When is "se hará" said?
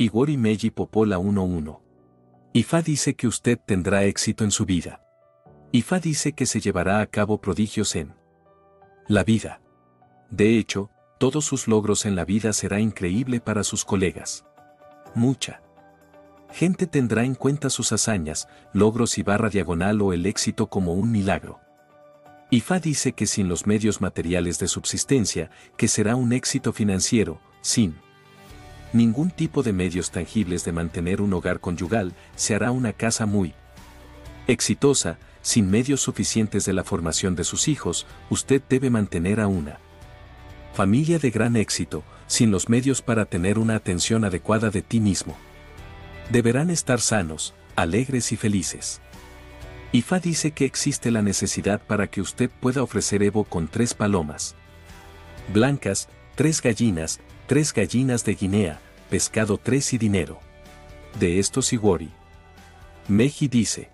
32.36-32.70